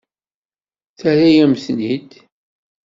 [0.99, 2.11] Terra-yam-ten-id.